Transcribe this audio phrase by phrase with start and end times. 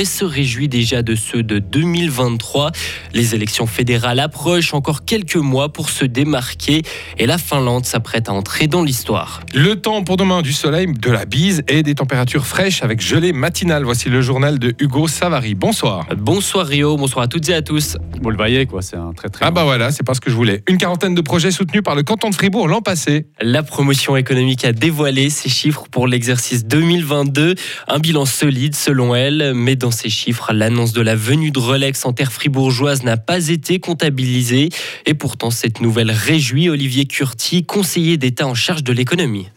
[0.00, 2.72] mais se réjouit déjà de ceux de 2023.
[3.12, 6.80] Les élections fédérales approchent encore quelques mois pour se démarquer
[7.18, 9.42] et la Finlande s'apprête à entrer dans l'histoire.
[9.52, 13.34] Le temps pour demain du soleil, de la bise et des températures fraîches avec gelée
[13.34, 13.84] matinale.
[13.84, 15.54] Voici le journal de Hugo Savary.
[15.54, 16.06] Bonsoir.
[16.16, 17.98] Bonsoir Rio, bonsoir à toutes et à tous.
[18.22, 19.44] Vous le voyez, quoi, c'est un très très.
[19.44, 20.62] Ah bah voilà, c'est pas ce que je voulais.
[20.66, 23.26] Une quarantaine de projets soutenus par le canton de Fribourg l'an passé.
[23.42, 27.54] La promotion économique a dévoilé ses chiffres pour l'exercice 2022.
[27.86, 32.04] Un bilan solide selon elle, mais dans ces chiffres, l'annonce de la venue de Rolex
[32.04, 34.68] en terre fribourgeoise n'a pas été comptabilisée.
[35.06, 39.48] Et pourtant, cette nouvelle réjouit Olivier Curti, conseiller d'État en charge de l'économie.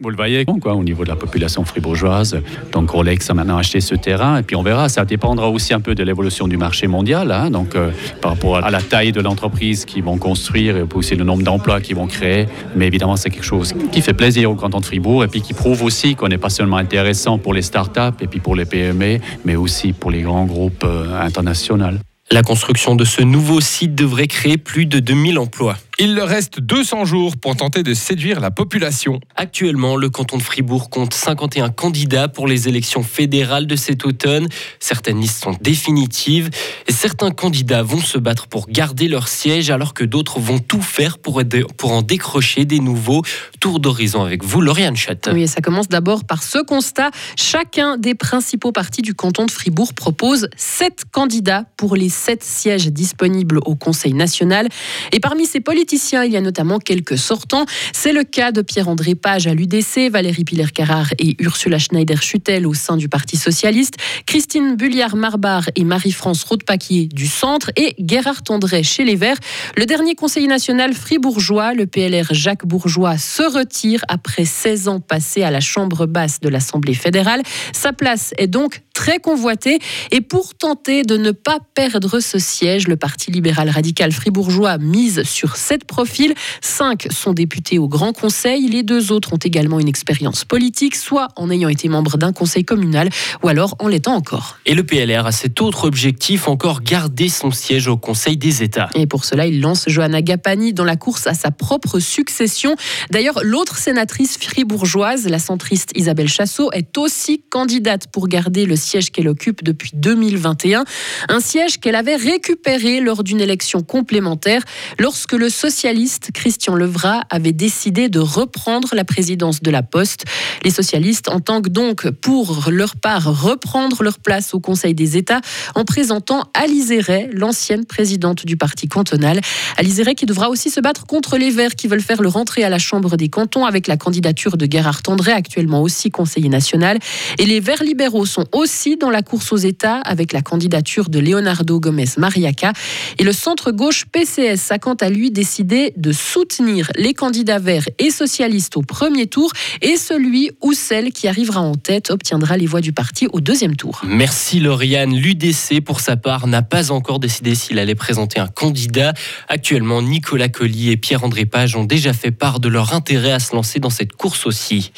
[0.00, 2.40] Vous le voyez, quoi, au niveau de la population fribourgeoise.
[2.72, 4.88] Donc Rolex a maintenant acheté ce terrain et puis on verra.
[4.88, 7.30] Ça dépendra aussi un peu de l'évolution du marché mondial.
[7.30, 7.50] Hein.
[7.50, 7.90] donc euh,
[8.20, 11.80] par rapport à la taille de l'entreprise qu'ils vont construire et aussi le nombre d'emplois
[11.80, 12.46] qu'ils vont créer.
[12.74, 15.54] Mais évidemment, c'est quelque chose qui fait plaisir au canton de Fribourg et puis qui
[15.54, 19.20] prouve aussi qu'on n'est pas seulement intéressant pour les startups et puis pour les PME,
[19.44, 21.98] mais aussi pour les grands groupes euh, internationaux.
[22.30, 25.76] La construction de ce nouveau site devrait créer plus de 2000 emplois.
[26.00, 29.20] Il leur reste 200 jours pour tenter de séduire la population.
[29.36, 34.48] Actuellement, le canton de Fribourg compte 51 candidats pour les élections fédérales de cet automne.
[34.80, 36.50] Certaines listes sont définitives
[36.88, 40.82] et certains candidats vont se battre pour garder leur siège alors que d'autres vont tout
[40.82, 41.40] faire pour,
[41.76, 43.22] pour en décrocher des nouveaux.
[43.60, 45.30] Tour d'horizon avec vous, Lauriane Chatte.
[45.32, 47.12] Oui, ça commence d'abord par ce constat.
[47.36, 52.88] Chacun des principaux partis du canton de Fribourg propose 7 candidats pour les 7 sièges
[52.88, 54.68] disponibles au Conseil national.
[55.12, 57.66] Et parmi ces politiques, il y a notamment quelques sortants.
[57.92, 62.96] C'est le cas de Pierre-André Page à l'UDC, Valérie Piller-Carrard et Ursula Schneider-Schutel au sein
[62.96, 63.96] du Parti socialiste,
[64.26, 69.38] Christine Bulliard-Marbar et Marie-France Rodepaquier du centre et Gérard André chez les Verts.
[69.76, 75.42] Le dernier conseiller national fribourgeois, le PLR Jacques Bourgeois, se retire après 16 ans passés
[75.42, 77.42] à la Chambre basse de l'Assemblée fédérale.
[77.72, 82.88] Sa place est donc très convoitée et pour tenter de ne pas perdre ce siège,
[82.88, 86.32] le Parti libéral radical fribourgeois mise sur sept profils.
[86.62, 88.68] Cinq sont députés au Grand Conseil.
[88.68, 92.64] Les deux autres ont également une expérience politique, soit en ayant été membre d'un conseil
[92.64, 93.10] communal
[93.42, 94.58] ou alors en l'étant encore.
[94.64, 98.88] Et le PLR a cet autre objectif, encore garder son siège au Conseil des États.
[98.94, 102.76] Et pour cela, il lance Johanna Gapani dans la course à sa propre succession.
[103.10, 109.10] D'ailleurs, l'autre sénatrice fribourgeoise, la centriste Isabelle Chassot, est aussi candidate pour garder le siège
[109.10, 110.84] qu'elle occupe depuis 2021.
[111.28, 114.62] Un siège qu'elle avait récupéré lors d'une élection complémentaire
[114.98, 120.24] lorsque le socialiste Christian Levrat avait décidé de reprendre la présidence de la Poste.
[120.62, 125.40] Les socialistes entendent donc pour leur part reprendre leur place au Conseil des États
[125.74, 129.40] en présentant Alice Ray, l'ancienne présidente du parti cantonal.
[129.76, 132.64] Alice Ray qui devra aussi se battre contre les Verts qui veulent faire le rentrée
[132.64, 136.98] à la Chambre des cantons avec la candidature de Gérard Tendré, actuellement aussi conseiller national.
[137.38, 141.18] Et les Verts libéraux sont aussi dans la course aux États avec la candidature de
[141.18, 142.72] Leonardo Gomez Mariaca.
[143.18, 148.10] Et le centre-gauche PCS a quant à lui décidé de soutenir les candidats verts et
[148.10, 152.80] socialistes au premier tour et celui ou celle qui arrivera en tête obtiendra les voix
[152.80, 154.00] du parti au deuxième tour.
[154.04, 155.14] Merci Lauriane.
[155.14, 159.14] L'UDC, pour sa part, n'a pas encore décidé s'il allait présenter un candidat.
[159.48, 163.54] Actuellement, Nicolas Colli et Pierre-André Page ont déjà fait part de leur intérêt à se
[163.54, 164.92] lancer dans cette course aussi.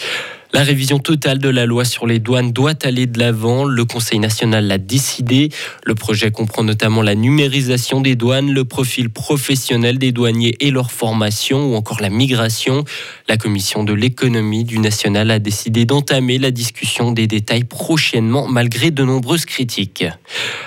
[0.56, 3.64] La révision totale de la loi sur les douanes doit aller de l'avant.
[3.64, 5.50] Le Conseil national l'a décidé.
[5.84, 10.92] Le projet comprend notamment la numérisation des douanes, le profil professionnel des douaniers et leur
[10.92, 12.84] formation, ou encore la migration.
[13.28, 18.90] La commission de l'économie du national a décidé d'entamer la discussion des détails prochainement, malgré
[18.90, 20.06] de nombreuses critiques.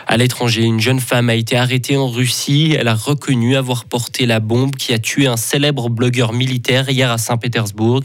[0.06, 2.76] À l'étranger, une jeune femme a été arrêtée en Russie.
[2.78, 7.10] Elle a reconnu avoir porté la bombe qui a tué un célèbre blogueur militaire hier
[7.10, 8.02] à Saint-Pétersbourg.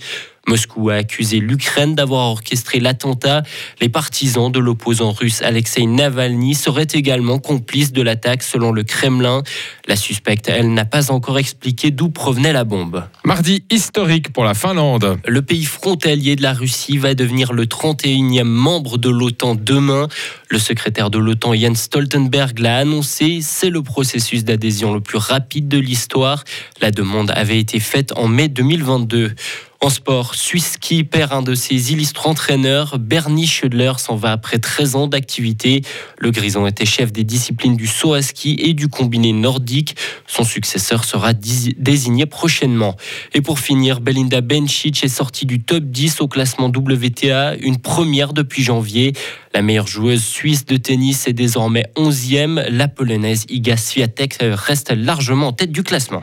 [0.47, 3.43] Moscou a accusé l'Ukraine d'avoir orchestré l'attentat.
[3.81, 9.43] Les partisans de l'opposant russe Alexei Navalny seraient également complices de l'attaque selon le Kremlin.
[9.87, 13.05] La suspecte, elle, n'a pas encore expliqué d'où provenait la bombe.
[13.25, 15.19] Mardi historique pour la Finlande.
[15.27, 20.08] Le pays frontalier de la Russie va devenir le 31e membre de l'OTAN demain.
[20.49, 23.40] Le secrétaire de l'OTAN Jens Stoltenberg l'a annoncé.
[23.43, 26.44] C'est le processus d'adhésion le plus rapide de l'histoire.
[26.81, 29.35] La demande avait été faite en mai 2022.
[29.84, 34.58] En sport, Suisse qui perd un de ses illustres entraîneurs, Bernie Schödler s'en va après
[34.58, 35.82] 13 ans d'activité.
[36.16, 39.94] Le Grison était chef des disciplines du saut à ski et du combiné nordique.
[40.26, 42.96] Son successeur sera désigné prochainement.
[43.34, 48.32] Et pour finir, Belinda Bencic est sortie du top 10 au classement WTA, une première
[48.32, 49.12] depuis janvier.
[49.52, 52.70] La meilleure joueuse suisse de tennis est désormais 11e.
[52.70, 56.22] La polonaise Iga Swiatek reste largement en tête du classement.